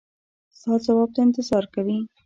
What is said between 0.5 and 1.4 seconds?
ستا ځواب ته